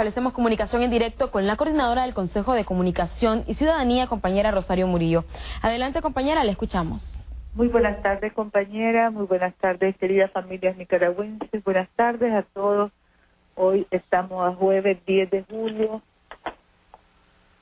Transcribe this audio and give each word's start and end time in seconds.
Establecemos 0.00 0.32
comunicación 0.32 0.80
en 0.80 0.90
directo 0.90 1.30
con 1.30 1.46
la 1.46 1.56
coordinadora 1.56 2.04
del 2.04 2.14
Consejo 2.14 2.54
de 2.54 2.64
Comunicación 2.64 3.44
y 3.46 3.52
Ciudadanía, 3.56 4.06
compañera 4.06 4.50
Rosario 4.50 4.86
Murillo. 4.86 5.24
Adelante, 5.60 6.00
compañera, 6.00 6.42
le 6.42 6.52
escuchamos. 6.52 7.02
Muy 7.52 7.68
buenas 7.68 8.00
tardes, 8.00 8.32
compañera. 8.32 9.10
Muy 9.10 9.26
buenas 9.26 9.54
tardes, 9.56 9.94
queridas 9.98 10.30
familias 10.30 10.74
nicaragüenses. 10.78 11.62
Buenas 11.64 11.86
tardes 11.96 12.32
a 12.32 12.44
todos. 12.54 12.90
Hoy 13.56 13.86
estamos 13.90 14.42
a 14.42 14.56
jueves 14.56 15.04
10 15.04 15.30
de 15.32 15.42
julio. 15.42 16.00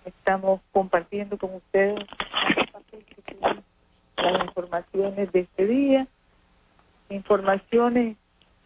Estamos 0.05 0.61
compartiendo 0.71 1.39
con 1.39 1.57
ustedes 1.57 1.99
las 4.17 4.45
informaciones 4.45 5.33
de 5.33 5.41
este 5.41 5.67
día. 5.67 6.07
Informaciones 7.11 8.17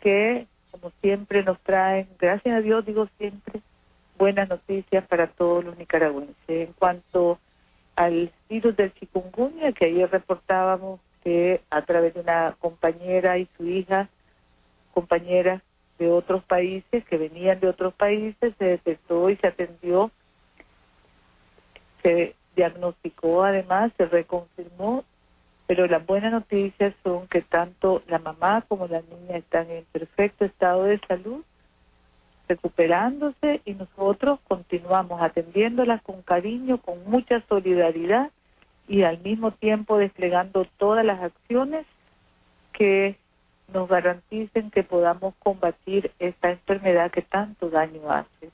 que 0.00 0.46
como 0.72 0.90
siempre 1.00 1.44
nos 1.44 1.60
traen, 1.60 2.08
gracias 2.18 2.56
a 2.56 2.60
Dios 2.60 2.84
digo 2.84 3.06
siempre, 3.18 3.60
buenas 4.22 4.48
noticias 4.48 5.04
para 5.08 5.26
todos 5.26 5.64
los 5.64 5.76
nicaragüenses. 5.76 6.36
En 6.46 6.72
cuanto 6.74 7.40
al 7.96 8.30
virus 8.48 8.76
del 8.76 8.94
chikungunya, 8.94 9.72
que 9.72 9.86
ayer 9.86 10.08
reportábamos 10.08 11.00
que 11.24 11.60
a 11.70 11.82
través 11.82 12.14
de 12.14 12.20
una 12.20 12.54
compañera 12.60 13.36
y 13.38 13.48
su 13.56 13.66
hija, 13.66 14.08
compañeras 14.94 15.60
de 15.98 16.08
otros 16.08 16.44
países, 16.44 17.04
que 17.06 17.16
venían 17.16 17.58
de 17.58 17.68
otros 17.68 17.94
países, 17.94 18.54
se 18.60 18.64
detectó 18.64 19.28
y 19.28 19.34
se 19.38 19.48
atendió, 19.48 20.12
se 22.04 22.36
diagnosticó 22.54 23.42
además, 23.42 23.90
se 23.96 24.06
reconfirmó 24.06 25.04
pero 25.66 25.86
las 25.86 26.04
buenas 26.04 26.32
noticias 26.32 26.94
son 27.02 27.26
que 27.28 27.40
tanto 27.40 28.02
la 28.06 28.18
mamá 28.18 28.62
como 28.68 28.86
la 28.88 29.00
niña 29.00 29.38
están 29.38 29.70
en 29.70 29.84
perfecto 29.86 30.44
estado 30.44 30.84
de 30.84 31.00
salud, 31.08 31.42
recuperándose 32.52 33.62
y 33.64 33.72
nosotros 33.72 34.38
continuamos 34.46 35.22
atendiéndolas 35.22 36.02
con 36.02 36.20
cariño, 36.22 36.78
con 36.78 37.02
mucha 37.10 37.40
solidaridad 37.48 38.30
y 38.86 39.04
al 39.04 39.18
mismo 39.20 39.52
tiempo 39.52 39.96
desplegando 39.96 40.66
todas 40.76 41.04
las 41.04 41.22
acciones 41.22 41.86
que 42.72 43.16
nos 43.72 43.88
garanticen 43.88 44.70
que 44.70 44.82
podamos 44.82 45.34
combatir 45.38 46.10
esta 46.18 46.50
enfermedad 46.50 47.10
que 47.10 47.22
tanto 47.22 47.70
daño 47.70 48.10
hace. 48.10 48.50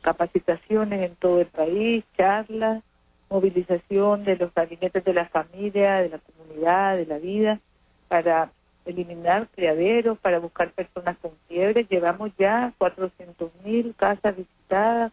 Capacitaciones 0.00 1.02
en 1.02 1.14
todo 1.16 1.40
el 1.40 1.46
país, 1.46 2.04
charlas, 2.16 2.82
movilización 3.28 4.24
de 4.24 4.36
los 4.36 4.54
gabinetes 4.54 5.04
de 5.04 5.12
la 5.12 5.26
familia, 5.26 5.96
de 5.96 6.08
la 6.08 6.18
comunidad, 6.18 6.96
de 6.96 7.06
la 7.06 7.18
vida, 7.18 7.60
para 8.08 8.50
eliminar 8.90 9.48
criaderos, 9.48 10.18
para 10.18 10.38
buscar 10.38 10.70
personas 10.72 11.16
con 11.18 11.32
fiebre. 11.48 11.86
Llevamos 11.88 12.30
ya 12.38 12.72
400 12.78 13.50
mil 13.64 13.94
casas 13.96 14.36
visitadas, 14.36 15.12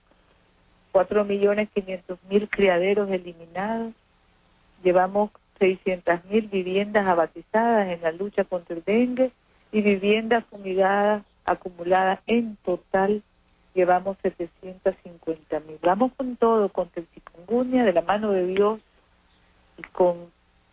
4 0.92 1.26
millones 1.26 1.70
500 1.74 2.20
mil 2.30 2.50
criaderos 2.50 3.10
eliminados. 3.10 3.94
Llevamos 4.84 5.32
600 5.60 6.26
mil 6.26 6.48
viviendas 6.48 7.08
abatizadas 7.08 7.90
en 7.90 8.02
la 8.02 8.12
lucha 8.12 8.44
contra 8.44 8.76
el 8.76 8.84
dengue 8.84 9.32
y 9.72 9.82
viviendas 9.82 10.46
fumigadas 10.46 11.24
acumuladas 11.46 12.20
en 12.28 12.58
total 12.58 13.24
llevamos 13.78 14.18
750 14.24 15.60
mil. 15.62 15.78
Vamos 15.84 16.12
con 16.18 16.36
todo, 16.36 16.70
con 16.70 16.90
el 16.96 17.08
chikungunya 17.14 17.86
de 17.86 17.94
la 17.94 18.02
mano 18.02 18.32
de 18.32 18.48
Dios 18.48 18.80
y 19.78 19.84
con 19.84 20.32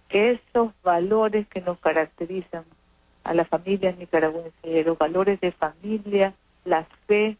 esos 0.09 0.73
valores 0.83 1.47
que 1.49 1.61
nos 1.61 1.79
caracterizan 1.81 2.65
a 3.25 3.35
las 3.35 3.49
familias 3.49 3.97
nicaragüenses, 3.97 4.87
los 4.87 4.99
valores 4.99 5.41
de 5.41 5.53
familia, 5.53 6.35
la 6.65 6.87
fe, 7.07 7.37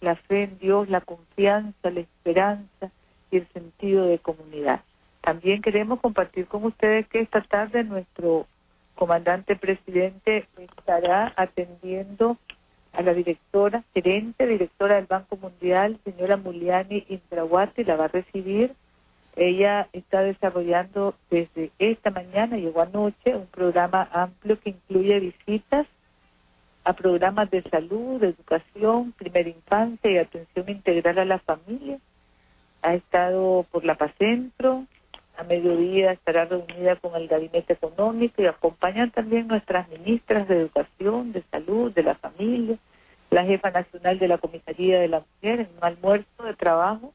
la 0.00 0.16
fe 0.16 0.44
en 0.44 0.58
Dios, 0.58 0.88
la 0.88 1.00
confianza, 1.00 1.90
la 1.90 2.00
esperanza 2.00 2.90
y 3.30 3.38
el 3.38 3.48
sentido 3.52 4.06
de 4.06 4.18
comunidad. 4.18 4.80
También 5.20 5.62
queremos 5.62 6.00
compartir 6.00 6.46
con 6.46 6.64
ustedes 6.64 7.06
que 7.06 7.20
esta 7.20 7.40
tarde 7.42 7.84
nuestro 7.84 8.46
comandante 8.96 9.56
presidente 9.56 10.48
estará 10.58 11.32
atendiendo 11.36 12.36
a 12.92 13.02
la 13.02 13.14
directora, 13.14 13.84
gerente, 13.94 14.46
directora 14.46 14.96
del 14.96 15.06
Banco 15.06 15.36
Mundial, 15.36 15.98
señora 16.04 16.36
Muliani 16.36 17.06
Intrahuati, 17.08 17.84
la 17.84 17.96
va 17.96 18.04
a 18.06 18.08
recibir. 18.08 18.74
Ella 19.36 19.88
está 19.92 20.20
desarrollando 20.22 21.14
desde 21.30 21.70
esta 21.78 22.10
mañana, 22.10 22.56
llegó 22.56 22.82
anoche, 22.82 23.34
un 23.34 23.46
programa 23.46 24.08
amplio 24.12 24.60
que 24.60 24.70
incluye 24.70 25.20
visitas 25.20 25.86
a 26.84 26.92
programas 26.92 27.50
de 27.50 27.62
salud, 27.62 28.20
de 28.20 28.28
educación, 28.28 29.12
primera 29.12 29.48
infancia 29.48 30.10
y 30.10 30.18
atención 30.18 30.68
integral 30.68 31.18
a 31.18 31.24
la 31.24 31.38
familia. 31.38 31.98
Ha 32.82 32.94
estado 32.94 33.64
por 33.70 33.84
la 33.84 33.94
Pacentro, 33.94 34.84
a 35.38 35.44
mediodía 35.44 36.12
estará 36.12 36.44
reunida 36.44 36.96
con 36.96 37.14
el 37.14 37.26
gabinete 37.26 37.72
económico 37.72 38.42
y 38.42 38.46
acompañan 38.46 39.12
también 39.12 39.48
nuestras 39.48 39.88
ministras 39.88 40.46
de 40.46 40.60
educación, 40.60 41.32
de 41.32 41.42
salud, 41.50 41.92
de 41.92 42.02
la 42.02 42.16
familia, 42.16 42.76
la 43.30 43.44
jefa 43.44 43.70
nacional 43.70 44.18
de 44.18 44.28
la 44.28 44.38
Comisaría 44.38 45.00
de 45.00 45.08
la 45.08 45.20
Mujer 45.20 45.60
en 45.60 45.68
un 45.78 45.84
almuerzo 45.84 46.42
de 46.44 46.54
trabajo 46.54 47.14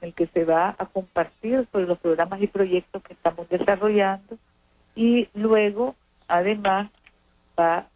en 0.00 0.08
el 0.08 0.14
que 0.14 0.26
se 0.28 0.44
va 0.44 0.74
a 0.78 0.86
compartir 0.86 1.66
sobre 1.72 1.86
los 1.86 1.98
programas 1.98 2.40
y 2.42 2.46
proyectos 2.46 3.02
que 3.02 3.12
estamos 3.12 3.48
desarrollando 3.48 4.38
y 4.94 5.28
luego 5.34 5.94
además 6.28 6.90
va 7.58 7.86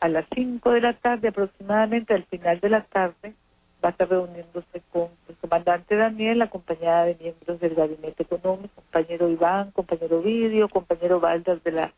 a 0.00 0.08
las 0.08 0.26
5 0.34 0.70
de 0.72 0.80
la 0.80 0.94
tarde 0.94 1.28
aproximadamente 1.28 2.14
al 2.14 2.24
final 2.24 2.60
de 2.60 2.70
la 2.70 2.82
tarde 2.84 3.34
va 3.82 3.88
a 3.88 3.92
estar 3.92 4.08
reuniéndose 4.08 4.82
con 4.92 5.08
el 5.28 5.36
comandante 5.36 5.96
Daniel, 5.96 6.42
acompañada 6.42 7.06
de 7.06 7.16
miembros 7.16 7.60
del 7.60 7.74
gabinete 7.74 8.22
económico, 8.22 8.74
compañero 8.74 9.30
Iván, 9.30 9.70
compañero 9.72 10.20
Vidio, 10.20 10.68
compañero 10.68 11.18
Valdas 11.18 11.62
de 11.64 11.72
la 11.72 11.92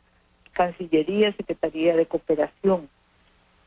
Cancillería, 0.52 1.32
Secretaría 1.32 1.96
de 1.96 2.06
Cooperación. 2.06 2.88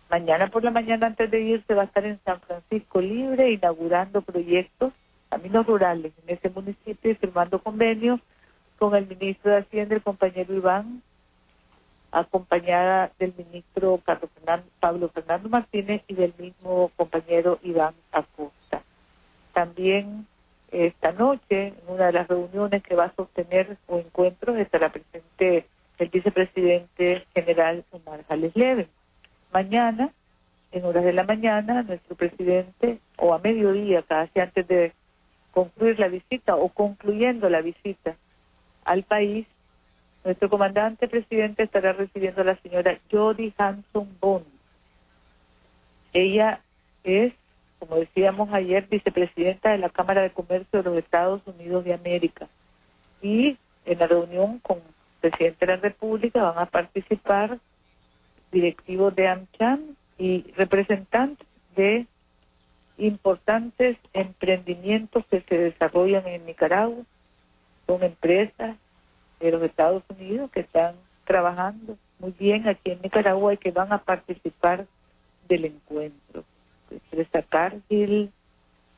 Mañana 0.10 0.48
por 0.48 0.64
la 0.64 0.72
mañana 0.72 1.08
antes 1.08 1.30
de 1.30 1.42
irse 1.42 1.74
va 1.74 1.84
a 1.84 1.86
estar 1.86 2.06
en 2.06 2.20
San 2.24 2.40
Francisco 2.42 3.02
Libre 3.02 3.52
inaugurando 3.52 4.22
proyectos, 4.22 4.94
caminos 5.36 5.68
rurales 5.68 6.14
en 6.26 6.34
ese 6.34 6.50
municipio 6.50 7.12
y 7.12 7.16
firmando 7.16 7.60
convenios 7.60 8.22
con 8.80 8.96
el 8.96 9.06
ministro 9.06 9.52
de 9.52 9.58
Hacienda, 9.58 9.94
el 9.94 10.02
compañero 10.02 10.54
Iván, 10.54 11.02
acompañada 12.10 13.12
del 13.20 13.34
ministro 13.38 14.00
Carlos 14.06 14.32
Pablo 14.80 15.10
Fernando 15.10 15.50
Martínez 15.50 16.04
y 16.08 16.14
del 16.14 16.34
mismo 16.38 16.90
compañero 16.96 17.60
Iván 17.64 17.96
Acosta. 18.14 18.82
También 19.52 20.26
esta 20.72 21.12
noche, 21.12 21.68
en 21.68 21.76
una 21.90 22.06
de 22.06 22.14
las 22.14 22.30
reuniones 22.30 22.82
que 22.82 22.96
va 22.96 23.06
a 23.06 23.16
sostener 23.16 23.76
o 23.88 24.00
encuentros, 24.00 24.56
estará 24.56 24.90
presente 24.90 25.66
el 25.98 26.08
vicepresidente 26.08 27.26
general 27.34 27.84
Omar 27.92 28.24
Jales 28.30 28.56
Leven. 28.56 28.88
Mañana, 29.52 30.12
en 30.72 30.86
horas 30.86 31.04
de 31.04 31.12
la 31.12 31.24
mañana, 31.24 31.84
nuestro 31.84 32.16
presidente, 32.16 33.00
o 33.18 33.34
a 33.34 33.40
mediodía, 33.40 34.02
casi 34.02 34.40
antes 34.40 34.66
de 34.70 34.94
concluir 35.56 35.98
la 36.00 36.10
visita 36.10 36.58
o 36.58 36.68
concluyendo 36.68 37.50
la 37.50 37.62
visita 37.62 38.18
al 38.84 39.04
país, 39.04 39.48
nuestro 40.26 40.50
comandante 40.50 41.08
presidente 41.08 41.64
estará 41.64 41.94
recibiendo 41.94 42.42
a 42.42 42.46
la 42.46 42.58
señora 42.58 43.00
Jody 43.10 43.54
Hanson 43.58 44.18
Bond. 44.20 44.46
Ella 46.12 46.60
es, 47.06 47.34
como 47.80 47.96
decíamos 47.96 48.52
ayer, 48.52 48.86
vicepresidenta 48.90 49.72
de 49.72 49.78
la 49.78 49.90
Cámara 49.90 50.24
de 50.24 50.32
Comercio 50.32 50.84
de 50.84 50.90
los 50.90 50.98
Estados 50.98 51.42
Unidos 51.48 51.86
de 51.86 51.94
América. 51.94 52.50
Y 53.22 53.58
en 53.86 54.00
la 54.00 54.08
reunión 54.08 54.60
con 54.60 54.80
el 54.80 55.30
presidente 55.30 55.66
de 55.66 55.76
la 55.78 55.82
República 55.82 56.44
van 56.44 56.58
a 56.58 56.66
participar 56.66 57.60
directivos 58.52 59.16
de 59.16 59.30
AmCham 59.30 59.96
y 60.18 60.52
representantes 60.58 61.48
de 61.78 62.08
importantes 62.98 63.98
emprendimientos 64.14 65.26
que 65.28 65.42
se 65.42 65.58
desarrollan 65.58 66.28
en 66.28 66.46
Nicaragua 66.46 67.04
Son 67.88 68.04
empresas 68.04 68.78
de 69.40 69.52
los 69.52 69.62
Estados 69.64 70.04
Unidos 70.10 70.50
que 70.52 70.62
están 70.62 70.96
trabajando 71.26 71.98
muy 72.20 72.32
bien 72.32 72.68
aquí 72.68 72.92
en 72.92 73.02
Nicaragua 73.02 73.54
y 73.54 73.58
que 73.58 73.72
van 73.72 73.92
a 73.92 73.98
participar 73.98 74.86
del 75.48 75.66
encuentro. 75.66 76.44
Empresa 76.90 77.42
Cargill, 77.42 78.32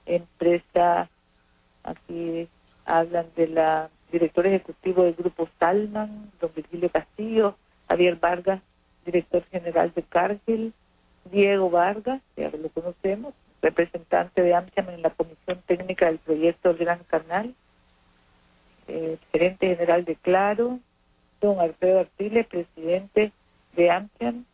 empresa, 0.06 1.10
aquí 1.84 2.48
hablan 2.86 3.28
de 3.36 3.48
la 3.48 3.90
director 4.12 4.46
ejecutivo 4.48 5.04
del 5.04 5.16
Grupo 5.16 5.50
Salman, 5.60 6.32
don 6.40 6.52
Virgilio 6.56 6.90
Castillo, 6.90 7.56
Javier 7.88 8.16
Vargas, 8.16 8.62
director 9.06 9.44
general 9.52 9.92
de 9.94 10.04
Cargill, 10.04 10.74
Diego 11.32 11.70
Vargas, 11.70 12.22
ya 12.36 12.50
lo 12.50 12.70
conocemos, 12.70 13.34
representante 13.62 14.42
de 14.42 14.54
AMCHAM 14.54 14.90
en 14.90 15.02
la 15.02 15.10
Comisión 15.12 15.62
Técnica 15.66 16.06
del 16.08 16.20
Proyecto 16.20 16.70
del 16.70 16.78
Gran 16.78 17.00
Canal, 17.06 17.56
eh, 18.88 19.18
gerente 19.32 19.68
general 19.68 20.06
de 20.06 20.16
Claro, 20.16 20.80
don 21.42 21.60
Alfredo 21.60 22.00
Artiles, 22.00 22.48
presidente 22.48 23.32
de 23.76 23.90
AMCHAM, 23.90 24.46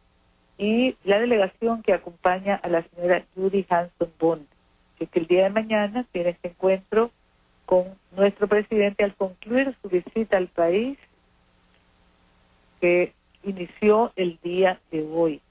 y 0.57 0.95
la 1.03 1.19
delegación 1.19 1.81
que 1.81 1.93
acompaña 1.93 2.55
a 2.55 2.67
la 2.69 2.83
señora 2.83 3.25
Judy 3.35 3.65
Hanson 3.69 4.11
Bond, 4.19 4.47
que 4.97 5.19
el 5.19 5.27
día 5.27 5.43
de 5.43 5.49
mañana 5.49 6.05
tiene 6.11 6.29
este 6.29 6.49
encuentro 6.49 7.11
con 7.65 7.97
nuestro 8.15 8.47
presidente 8.47 9.03
al 9.03 9.15
concluir 9.15 9.75
su 9.81 9.89
visita 9.89 10.37
al 10.37 10.47
país 10.47 10.97
que 12.79 13.13
inició 13.43 14.11
el 14.15 14.39
día 14.43 14.79
de 14.91 15.03
hoy. 15.03 15.41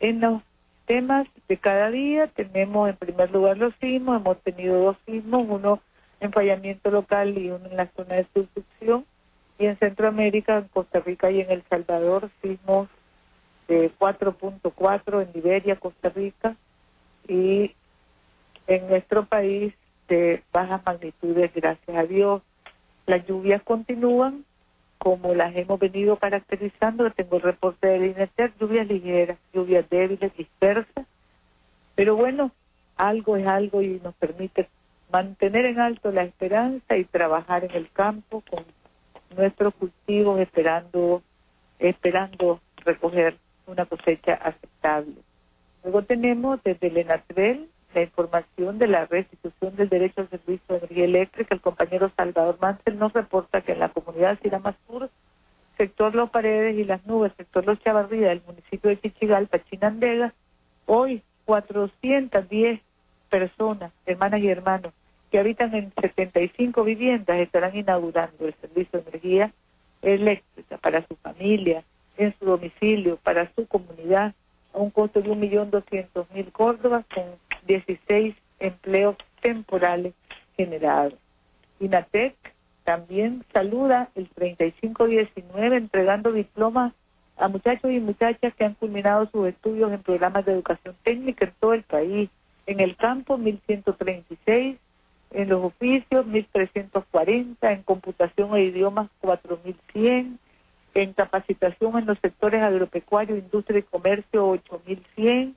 En 0.00 0.20
los 0.20 0.42
temas 0.86 1.26
de 1.48 1.56
cada 1.56 1.90
día. 1.90 2.28
Tenemos 2.28 2.88
en 2.88 2.96
primer 2.96 3.30
lugar 3.30 3.58
los 3.58 3.74
sismos, 3.80 4.20
hemos 4.20 4.40
tenido 4.42 4.78
dos 4.78 4.96
sismos, 5.04 5.46
uno 5.48 5.80
en 6.20 6.32
fallamiento 6.32 6.90
local 6.90 7.36
y 7.36 7.50
uno 7.50 7.66
en 7.66 7.76
la 7.76 7.88
zona 7.88 8.14
de 8.14 8.26
subducción, 8.32 9.04
y 9.58 9.66
en 9.66 9.78
Centroamérica, 9.78 10.58
en 10.58 10.68
Costa 10.68 11.00
Rica 11.00 11.30
y 11.30 11.40
en 11.40 11.50
El 11.50 11.62
Salvador, 11.68 12.30
sismos 12.42 12.88
de 13.68 13.90
4.4 13.98 15.22
en 15.22 15.32
Liberia, 15.34 15.76
Costa 15.76 16.08
Rica, 16.08 16.56
y 17.28 17.74
en 18.66 18.88
nuestro 18.88 19.26
país 19.26 19.74
de 20.08 20.42
bajas 20.52 20.82
magnitudes, 20.84 21.52
gracias 21.54 21.96
a 21.96 22.04
Dios. 22.04 22.42
Las 23.06 23.26
lluvias 23.26 23.62
continúan 23.62 24.44
como 24.98 25.34
las 25.34 25.54
hemos 25.56 25.78
venido 25.78 26.16
caracterizando, 26.16 27.10
tengo 27.10 27.36
el 27.36 27.42
reporte 27.42 27.86
del 27.86 28.06
INETER, 28.06 28.52
lluvias 28.58 28.86
ligeras, 28.86 29.38
lluvias 29.52 29.88
débiles, 29.88 30.36
dispersas, 30.36 31.06
pero 31.94 32.16
bueno, 32.16 32.50
algo 32.96 33.36
es 33.36 33.46
algo 33.46 33.82
y 33.82 34.00
nos 34.02 34.14
permite 34.14 34.68
mantener 35.10 35.66
en 35.66 35.80
alto 35.80 36.10
la 36.10 36.24
esperanza 36.24 36.96
y 36.96 37.04
trabajar 37.04 37.64
en 37.64 37.72
el 37.72 37.90
campo 37.90 38.42
con 38.50 38.64
nuestros 39.36 39.74
cultivos 39.74 40.40
esperando 40.40 41.22
esperando 41.78 42.60
recoger 42.84 43.36
una 43.66 43.84
cosecha 43.86 44.34
aceptable. 44.34 45.14
Luego 45.82 46.02
tenemos 46.02 46.62
desde 46.62 46.86
el 46.88 46.96
ENATREL 46.98 47.68
la 47.96 48.02
información 48.02 48.78
de 48.78 48.88
la 48.88 49.06
restitución 49.06 49.74
del 49.74 49.88
derecho 49.88 50.20
al 50.20 50.28
servicio 50.28 50.62
de 50.68 50.76
energía 50.76 51.04
eléctrica. 51.06 51.54
El 51.54 51.62
compañero 51.62 52.12
Salvador 52.14 52.58
Mansell 52.60 52.98
nos 52.98 53.14
reporta 53.14 53.62
que 53.62 53.72
en 53.72 53.78
la 53.78 53.88
comunidad 53.88 54.38
Sur, 54.86 55.10
sector 55.78 56.14
Los 56.14 56.28
Paredes 56.28 56.76
y 56.76 56.84
las 56.84 57.04
Nubes, 57.06 57.32
sector 57.38 57.64
Los 57.64 57.80
Chavarría 57.80 58.28
del 58.28 58.42
municipio 58.46 58.90
de 58.90 59.00
Chichigalpa, 59.00 59.64
Chinandega, 59.64 60.34
hoy 60.84 61.22
410 61.46 62.80
personas, 63.30 63.92
hermanas 64.04 64.40
y 64.42 64.48
hermanos, 64.48 64.92
que 65.30 65.38
habitan 65.38 65.74
en 65.74 65.90
75 65.98 66.84
viviendas 66.84 67.38
estarán 67.38 67.74
inaugurando 67.74 68.46
el 68.46 68.54
servicio 68.60 69.00
de 69.00 69.08
energía 69.08 69.52
eléctrica 70.02 70.76
para 70.76 71.06
su 71.06 71.16
familia, 71.16 71.82
en 72.18 72.34
su 72.38 72.44
domicilio, 72.44 73.16
para 73.22 73.50
su 73.54 73.66
comunidad, 73.66 74.34
a 74.74 74.78
un 74.78 74.90
costo 74.90 75.22
de 75.22 75.30
1.200.000 75.30 76.52
córdobas 76.52 77.06
con 77.06 77.24
16 77.66 78.34
empleos 78.58 79.16
temporales 79.40 80.14
generados. 80.56 81.14
INATEC 81.80 82.34
también 82.84 83.44
saluda 83.52 84.10
el 84.14 84.28
3519 84.28 85.76
entregando 85.76 86.32
diplomas 86.32 86.92
a 87.36 87.48
muchachos 87.48 87.90
y 87.90 88.00
muchachas 88.00 88.54
que 88.54 88.64
han 88.64 88.74
culminado 88.74 89.28
sus 89.30 89.48
estudios 89.48 89.92
en 89.92 90.02
programas 90.02 90.44
de 90.46 90.52
educación 90.52 90.94
técnica 91.02 91.44
en 91.44 91.52
todo 91.60 91.74
el 91.74 91.82
país. 91.82 92.30
En 92.66 92.80
el 92.80 92.96
campo, 92.96 93.36
1136, 93.36 94.78
en 95.32 95.48
los 95.48 95.64
oficios, 95.64 96.26
1340, 96.26 97.72
en 97.72 97.82
computación 97.82 98.56
e 98.56 98.64
idiomas, 98.64 99.08
4100, 99.20 100.38
en 100.94 101.12
capacitación 101.12 101.98
en 101.98 102.06
los 102.06 102.18
sectores 102.20 102.62
agropecuario, 102.62 103.36
industria 103.36 103.80
y 103.80 103.82
comercio, 103.82 104.48
8100, 104.48 105.54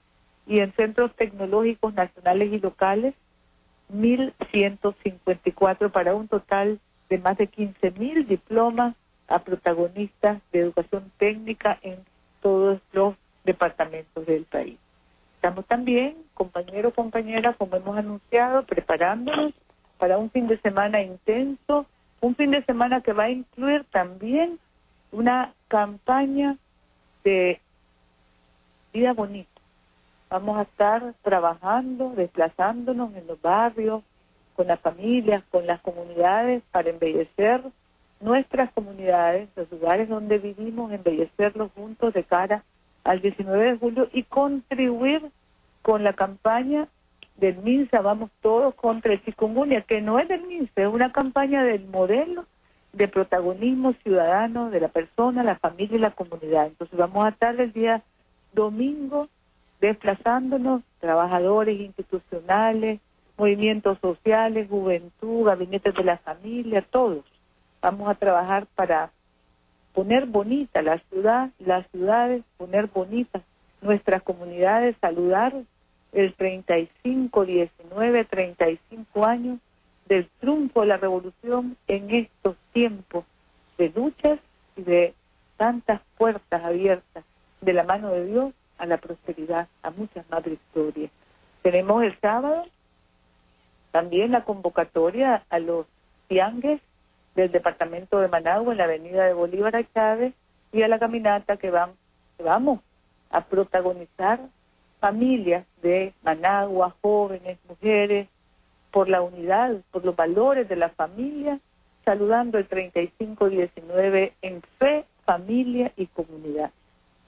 y 0.50 0.60
en 0.60 0.74
centros 0.74 1.16
tecnológicos 1.16 1.94
nacionales 1.94 2.52
y 2.52 2.60
locales 2.60 3.14
1.154 3.94 5.92
para 5.92 6.16
un 6.16 6.28
total 6.28 6.80
de 7.08 7.20
más 7.20 7.38
de 7.38 7.50
15.000 7.50 8.26
diplomas 8.26 8.96
a 9.28 9.44
protagonistas 9.44 10.42
de 10.52 10.62
educación 10.62 11.12
técnica 11.18 11.78
en 11.84 12.00
todos 12.42 12.82
los 12.94 13.14
departamentos 13.44 14.26
del 14.26 14.46
país. 14.46 14.80
Estamos 15.36 15.68
también, 15.68 16.18
compañeros, 16.34 16.96
compañeras, 16.96 17.56
como 17.58 17.76
hemos 17.76 17.96
anunciado, 17.96 18.64
preparándonos 18.66 19.54
para 20.00 20.18
un 20.18 20.32
fin 20.32 20.48
de 20.48 20.60
semana 20.62 21.04
intenso, 21.04 21.86
un 22.22 22.36
fin 22.36 22.50
de 22.50 22.66
semana 22.66 23.02
que 23.02 23.14
va 23.14 23.26
a 23.26 23.30
incluir 23.30 23.84
también 23.92 24.58
una 25.12 25.54
campaña 25.68 26.58
de 27.24 27.62
vida 28.92 29.14
bonita 29.14 29.59
Vamos 30.30 30.58
a 30.58 30.62
estar 30.64 31.14
trabajando, 31.24 32.14
desplazándonos 32.16 33.16
en 33.16 33.26
los 33.26 33.42
barrios, 33.42 34.04
con 34.56 34.68
las 34.68 34.80
familias, 34.80 35.44
con 35.50 35.66
las 35.66 35.82
comunidades, 35.82 36.62
para 36.72 36.90
embellecer 36.90 37.62
nuestras 38.22 38.72
comunidades, 38.74 39.50
los 39.56 39.72
lugares 39.72 40.10
donde 40.10 40.38
vivimos, 40.38 40.92
embellecerlos 40.92 41.72
juntos 41.72 42.14
de 42.14 42.24
cara 42.24 42.64
al 43.04 43.22
19 43.22 43.72
de 43.72 43.78
julio 43.78 44.10
y 44.14 44.24
contribuir 44.24 45.32
con 45.82 46.04
la 46.04 46.14
campaña 46.14 46.88
del 47.38 47.58
MINSA, 47.58 48.02
vamos 48.02 48.30
todos 48.42 48.76
contra 48.76 49.14
el 49.14 49.24
chikungunya, 49.24 49.82
que 49.82 50.02
no 50.02 50.20
es 50.20 50.28
del 50.28 50.46
MINSA, 50.46 50.82
es 50.82 50.88
una 50.88 51.12
campaña 51.12 51.64
del 51.64 51.86
modelo 51.86 52.46
de 52.92 53.08
protagonismo 53.08 53.94
ciudadano 54.04 54.70
de 54.70 54.82
la 54.82 54.90
persona, 54.90 55.44
la 55.44 55.58
familia 55.58 55.96
y 55.96 56.02
la 56.02 56.12
comunidad. 56.12 56.68
Entonces 56.68 56.98
vamos 56.98 57.26
a 57.26 57.30
estar 57.30 57.60
el 57.60 57.72
día 57.72 58.04
domingo 58.54 59.30
desplazándonos, 59.80 60.82
trabajadores 61.00 61.80
institucionales, 61.80 63.00
movimientos 63.38 63.98
sociales, 64.00 64.68
juventud, 64.70 65.46
gabinetes 65.46 65.96
de 65.96 66.04
la 66.04 66.18
familia, 66.18 66.82
todos. 66.82 67.24
Vamos 67.82 68.10
a 68.10 68.16
trabajar 68.16 68.68
para 68.76 69.12
poner 69.94 70.26
bonita 70.26 70.82
la 70.82 71.00
ciudad, 71.10 71.50
las 71.60 71.88
ciudades, 71.92 72.44
poner 72.58 72.88
bonitas 72.88 73.42
nuestras 73.82 74.22
comunidades, 74.24 74.96
saludar 75.00 75.54
el 76.12 76.34
35, 76.34 77.46
19, 77.46 78.26
35 78.26 79.26
años 79.26 79.60
del 80.08 80.28
triunfo 80.40 80.82
de 80.82 80.88
la 80.88 80.98
revolución 80.98 81.78
en 81.88 82.10
estos 82.10 82.58
tiempos 82.74 83.24
de 83.78 83.90
luchas 83.90 84.40
y 84.76 84.82
de 84.82 85.14
tantas 85.56 86.02
puertas 86.18 86.64
abiertas 86.64 87.24
de 87.62 87.74
la 87.74 87.84
mano 87.84 88.12
de 88.12 88.26
Dios 88.26 88.54
a 88.80 88.86
la 88.86 88.98
prosperidad, 88.98 89.68
a 89.84 89.92
muchas 89.92 90.28
más 90.30 90.44
victorias. 90.44 91.12
Tenemos 91.62 92.04
el 92.04 92.18
sábado 92.20 92.66
también 93.92 94.32
la 94.32 94.44
convocatoria 94.44 95.44
a 95.50 95.60
los 95.60 95.86
tiangues 96.28 96.82
del 97.36 97.52
departamento 97.52 98.20
de 98.20 98.28
Managua 98.28 98.74
en 98.74 98.78
la 98.78 98.84
avenida 98.86 99.26
de 99.26 99.34
Bolívar 99.34 99.76
a 99.76 99.84
Chávez 99.94 100.34
y 100.72 100.82
a 100.82 100.88
la 100.88 101.00
caminata 101.00 101.58
que, 101.58 101.72
van, 101.72 101.92
que 102.38 102.44
vamos 102.44 102.80
a 103.32 103.42
protagonizar 103.42 104.40
familias 105.00 105.66
de 105.82 106.14
Managua, 106.24 106.96
jóvenes, 107.02 107.58
mujeres, 107.68 108.28
por 108.92 109.08
la 109.08 109.22
unidad, 109.22 109.78
por 109.92 110.04
los 110.04 110.16
valores 110.16 110.68
de 110.68 110.76
la 110.76 110.90
familia, 110.90 111.60
saludando 112.06 112.58
el 112.58 112.68
3519 112.68 114.34
en 114.42 114.62
fe, 114.78 115.06
familia 115.26 115.92
y 115.96 116.08
comunidad. 116.08 116.72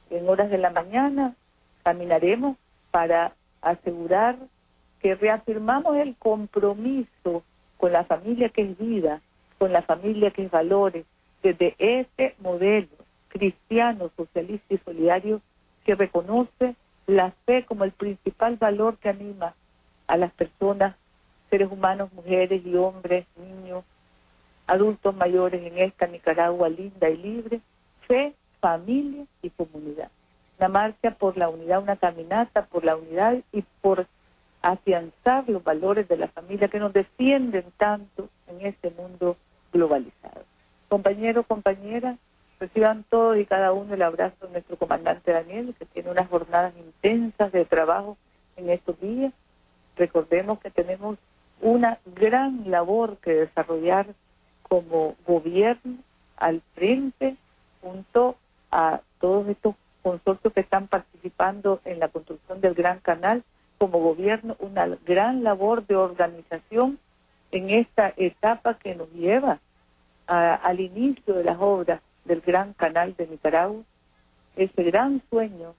En 0.10 0.27
horas 0.27 0.50
de 0.50 0.58
la 0.58 0.72
mañana 0.72 1.36
caminaremos 1.82 2.58
para 2.92 3.34
asegurar 3.62 4.38
que 5.00 5.16
reafirmamos 5.16 5.98
el 5.98 6.16
compromiso 6.16 7.44
con 7.78 7.92
la 7.92 8.04
familia 8.06 8.50
que 8.50 8.62
es 8.62 8.78
vida, 8.78 9.22
con 9.58 9.74
la 9.74 9.82
familia 9.82 10.32
que 10.32 10.46
es 10.46 10.52
valores, 10.52 11.06
desde 11.42 11.76
este 11.80 12.36
modelo 12.40 12.88
cristiano, 13.30 14.12
socialista 14.16 14.74
y 14.74 14.78
solidario 14.80 15.42
que 15.86 15.96
reconoce 15.96 16.76
la 17.08 17.32
fe 17.46 17.66
como 17.66 17.84
el 17.84 17.92
principal 17.92 18.58
valor 18.58 18.98
que 18.98 19.10
anima 19.10 19.56
a 20.08 20.18
las 20.18 20.32
personas, 20.34 20.96
seres 21.50 21.72
humanos, 21.72 22.12
mujeres 22.14 22.66
y 22.66 22.76
hombres, 22.76 23.26
niños, 23.36 23.84
adultos 24.68 25.16
mayores 25.16 25.62
en 25.66 25.78
esta 25.80 26.08
Nicaragua 26.08 26.70
linda 26.70 27.10
y 27.10 27.18
libre, 27.18 27.62
fe, 28.08 28.34
familia 28.60 29.26
y 29.42 29.50
comunidad. 29.50 30.12
Una 30.62 30.70
marcha 30.70 31.10
por 31.10 31.38
la 31.38 31.50
unidad, 31.50 31.82
una 31.82 31.96
caminata 31.96 32.68
por 32.68 32.86
la 32.86 32.96
unidad 32.96 33.36
y 33.51 33.63
por 33.82 34.06
afianzar 34.62 35.50
los 35.50 35.63
valores 35.63 36.08
de 36.08 36.18
la 36.18 36.27
familia 36.27 36.68
que 36.68 36.77
nos 36.77 36.94
defienden 36.94 37.65
tanto 37.77 38.30
en 38.48 38.68
este 38.68 38.91
mundo 38.91 39.38
globalizado. 39.74 40.44
Compañeros, 40.88 41.48
compañeras, 41.48 42.20
reciban 42.60 43.03
todos 43.10 43.39
y 43.39 43.48
cada 43.48 43.74
uno 43.74 43.96
el 43.96 44.03
abrazo 44.03 44.46
de 44.46 44.51
nuestro 44.51 44.77
comandante 44.77 45.32
Daniel, 45.32 45.74
que 45.80 45.86
tiene 45.86 46.12
unas 46.12 46.30
jornadas 46.30 46.75
intensas 46.77 47.51
de 47.51 47.65
trabajo 47.65 48.15
en 48.56 48.70
estos 48.70 49.01
días. 49.01 49.34
Recordemos 49.98 50.60
que 50.60 50.70
tenemos 50.70 51.18
una 51.60 51.98
gran 52.06 52.70
labor 52.70 53.18
que 53.18 53.34
desarrollar 53.34 54.06
como 54.62 55.15
gobierno 55.25 55.98
al 56.38 56.62
frente 56.75 57.36
junto 57.82 58.36
a 58.70 59.01
todos 59.20 59.48
estos 59.48 59.75
consorcios 60.01 60.53
que 60.53 60.62
están 60.62 60.88
participando 60.88 61.81
en 61.86 62.00
la 62.00 62.10
construcción 62.10 62.62
del 62.62 62.74
Gran 62.74 63.00
Canal, 63.00 63.43
como 63.77 64.00
gobierno 64.00 64.55
una 64.60 64.86
gran 65.05 65.43
labor 65.43 65.86
de 65.88 65.96
organización 65.96 67.00
en 67.51 67.70
esta 67.70 68.13
etapa 68.15 68.75
que 68.75 68.96
nos 68.96 69.12
lleva 69.12 69.60
al 70.27 70.79
inicio 70.79 71.34
de 71.34 71.43
las 71.43 71.58
obras 71.60 72.01
del 72.25 72.41
Gran 72.41 72.74
Canal 72.74 73.15
de 73.17 73.27
Nicaragua, 73.27 73.81
ese 74.55 74.84
gran 74.84 75.22
sueño, 75.29 75.74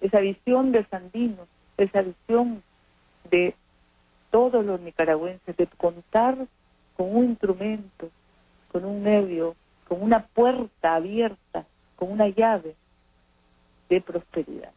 esa 0.00 0.20
visión 0.20 0.72
de 0.72 0.84
Sandino, 0.86 1.46
esa 1.76 2.02
visión 2.02 2.62
de 3.30 3.54
todos 4.30 4.64
los 4.64 4.80
nicaragüenses 4.80 5.56
de 5.56 5.66
contar 5.66 6.36
con 6.96 7.16
un 7.16 7.24
instrumento 7.26 8.10
con 8.76 8.84
un 8.84 9.02
medio, 9.02 9.56
con 9.88 10.02
una 10.02 10.26
puerta 10.26 10.96
abierta, 10.96 11.64
con 11.96 12.10
una 12.10 12.28
llave 12.28 12.74
de 13.88 14.00
prosperidad. 14.00 14.72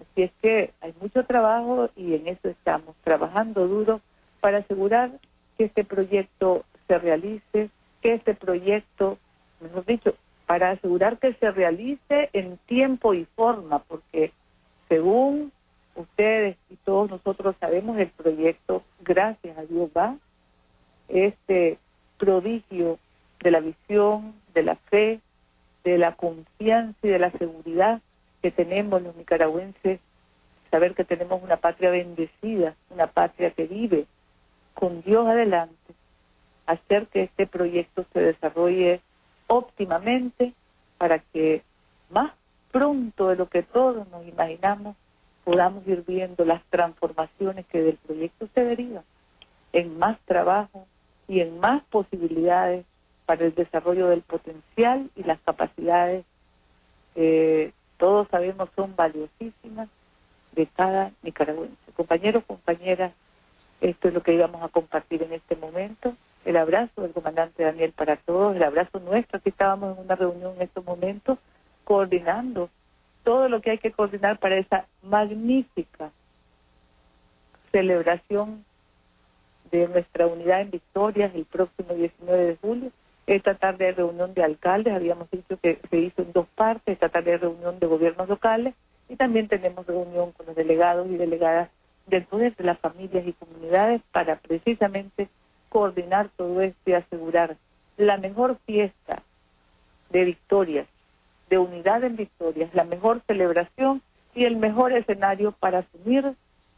Así 0.00 0.22
es 0.24 0.32
que 0.42 0.72
hay 0.80 0.94
mucho 1.00 1.24
trabajo 1.24 1.90
y 1.96 2.14
en 2.14 2.28
eso 2.28 2.48
estamos, 2.48 2.94
trabajando 3.02 3.66
duro 3.66 4.00
para 4.40 4.58
asegurar 4.58 5.10
que 5.56 5.64
este 5.64 5.84
proyecto 5.84 6.64
se 6.86 6.98
realice, 6.98 7.70
que 8.02 8.14
este 8.14 8.34
proyecto, 8.34 9.18
mejor 9.60 9.84
dicho, 9.86 10.14
para 10.46 10.70
asegurar 10.70 11.18
que 11.18 11.34
se 11.34 11.50
realice 11.50 12.30
en 12.32 12.58
tiempo 12.66 13.14
y 13.14 13.24
forma, 13.24 13.80
porque 13.80 14.32
según 14.88 15.52
ustedes 15.96 16.56
y 16.70 16.76
todos 16.76 17.10
nosotros 17.10 17.56
sabemos, 17.58 17.98
el 17.98 18.10
proyecto, 18.10 18.82
gracias 19.00 19.56
a 19.58 19.64
Dios, 19.64 19.90
va, 19.96 20.16
este 21.08 21.78
prodigio 22.18 22.98
de 23.42 23.50
la 23.50 23.60
visión, 23.60 24.34
de 24.54 24.62
la 24.62 24.76
fe, 24.76 25.20
de 25.84 25.98
la 25.98 26.12
confianza 26.14 26.98
y 27.02 27.08
de 27.08 27.18
la 27.18 27.30
seguridad 27.32 28.00
que 28.42 28.50
tenemos 28.50 29.02
los 29.02 29.16
nicaragüenses, 29.16 30.00
saber 30.70 30.94
que 30.94 31.04
tenemos 31.04 31.42
una 31.42 31.56
patria 31.56 31.90
bendecida, 31.90 32.74
una 32.90 33.06
patria 33.06 33.50
que 33.50 33.64
vive 33.64 34.06
con 34.74 35.02
Dios 35.02 35.26
adelante, 35.26 35.94
hacer 36.66 37.06
que 37.06 37.22
este 37.22 37.46
proyecto 37.46 38.04
se 38.12 38.20
desarrolle 38.20 39.00
óptimamente 39.46 40.52
para 40.98 41.18
que 41.18 41.62
más 42.10 42.32
pronto 42.72 43.28
de 43.28 43.36
lo 43.36 43.48
que 43.48 43.62
todos 43.62 44.08
nos 44.08 44.26
imaginamos 44.26 44.96
podamos 45.44 45.86
ir 45.86 46.02
viendo 46.06 46.44
las 46.44 46.62
transformaciones 46.64 47.66
que 47.66 47.80
del 47.80 47.96
proyecto 47.98 48.48
se 48.52 48.64
derivan 48.64 49.04
en 49.72 49.98
más 49.98 50.18
trabajo 50.26 50.86
y 51.28 51.40
en 51.40 51.60
más 51.60 51.82
posibilidades 51.84 52.84
para 53.26 53.44
el 53.44 53.54
desarrollo 53.54 54.08
del 54.08 54.22
potencial 54.22 55.10
y 55.16 55.24
las 55.24 55.40
capacidades, 55.40 56.24
eh, 57.14 57.72
todos 57.98 58.28
sabemos 58.28 58.68
son 58.76 58.94
valiosísimas 58.96 59.88
de 60.52 60.66
cada 60.66 61.12
nicaragüense. 61.22 61.76
Compañeros, 61.94 62.44
compañeras, 62.46 63.12
esto 63.80 64.08
es 64.08 64.14
lo 64.14 64.22
que 64.22 64.34
íbamos 64.34 64.62
a 64.62 64.68
compartir 64.68 65.22
en 65.22 65.32
este 65.32 65.56
momento. 65.56 66.14
El 66.44 66.56
abrazo 66.56 67.02
del 67.02 67.12
comandante 67.12 67.62
Daniel 67.62 67.92
para 67.92 68.16
todos, 68.16 68.56
el 68.56 68.62
abrazo 68.62 69.00
nuestro. 69.00 69.38
Aquí 69.38 69.50
estábamos 69.50 69.96
en 69.96 70.04
una 70.04 70.14
reunión 70.14 70.54
en 70.56 70.62
estos 70.62 70.84
momentos 70.84 71.38
coordinando 71.84 72.70
todo 73.24 73.48
lo 73.48 73.60
que 73.60 73.72
hay 73.72 73.78
que 73.78 73.92
coordinar 73.92 74.38
para 74.38 74.56
esa 74.56 74.86
magnífica 75.02 76.10
celebración 77.72 78.64
de 79.70 79.88
nuestra 79.88 80.26
unidad 80.26 80.60
en 80.60 80.70
Victorias 80.70 81.34
el 81.34 81.44
próximo 81.44 81.94
19 81.94 82.44
de 82.46 82.56
julio 82.56 82.92
esta 83.26 83.54
tarde 83.56 83.86
de 83.86 83.92
reunión 83.92 84.34
de 84.34 84.44
alcaldes, 84.44 84.94
habíamos 84.94 85.30
dicho 85.30 85.58
que 85.60 85.80
se 85.90 85.98
hizo 85.98 86.22
en 86.22 86.32
dos 86.32 86.46
partes, 86.54 86.94
esta 86.94 87.08
tarde 87.08 87.32
de 87.32 87.38
reunión 87.38 87.78
de 87.78 87.86
gobiernos 87.86 88.28
locales 88.28 88.74
y 89.08 89.16
también 89.16 89.48
tenemos 89.48 89.86
reunión 89.86 90.32
con 90.32 90.46
los 90.46 90.54
delegados 90.54 91.08
y 91.08 91.16
delegadas 91.16 91.70
del 92.06 92.24
poder 92.24 92.54
de 92.54 92.64
las 92.64 92.78
familias 92.78 93.26
y 93.26 93.32
comunidades 93.32 94.00
para 94.12 94.36
precisamente 94.36 95.28
coordinar 95.68 96.30
todo 96.36 96.60
esto 96.60 96.78
y 96.90 96.92
asegurar 96.92 97.56
la 97.96 98.16
mejor 98.16 98.58
fiesta 98.64 99.22
de 100.10 100.24
victorias, 100.24 100.86
de 101.50 101.58
unidad 101.58 102.04
en 102.04 102.16
victorias, 102.16 102.72
la 102.74 102.84
mejor 102.84 103.22
celebración 103.26 104.02
y 104.34 104.44
el 104.44 104.56
mejor 104.56 104.92
escenario 104.92 105.52
para 105.52 105.80
asumir 105.80 106.34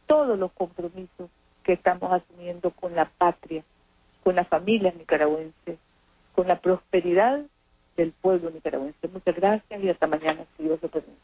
todos 0.07 0.39
los 0.39 0.51
compromisos 0.53 1.29
que 1.63 1.73
estamos 1.73 2.11
asumiendo 2.11 2.71
con 2.71 2.95
la 2.95 3.05
patria, 3.05 3.63
con 4.23 4.35
las 4.35 4.47
familias 4.47 4.95
nicaragüenses, 4.95 5.77
con 6.33 6.47
la 6.47 6.59
prosperidad 6.59 7.41
del 7.97 8.11
pueblo 8.13 8.49
nicaragüense. 8.49 9.07
Muchas 9.09 9.35
gracias 9.35 9.83
y 9.83 9.89
hasta 9.89 10.07
mañana, 10.07 10.45
si 10.55 10.63
Dios 10.63 10.79
lo 10.81 10.89
permite. 10.89 11.19